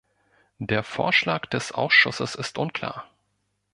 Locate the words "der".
0.57-0.81